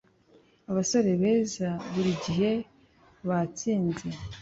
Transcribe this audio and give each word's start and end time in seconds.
abasore 0.69 1.11
beza 1.21 1.67
burigihe 1.91 2.51
batsinze. 3.27 4.07